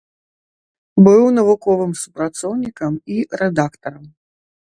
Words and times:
Быў 1.07 1.23
навуковым 1.37 1.93
супрацоўнікам 2.01 2.93
і 3.17 3.21
рэдактарам. 3.43 4.05